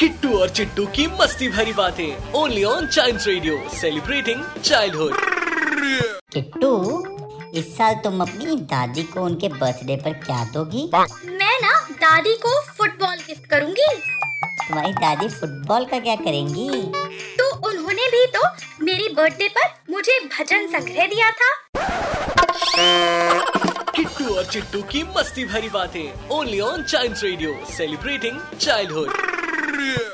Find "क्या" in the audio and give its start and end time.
10.24-10.44, 15.98-16.14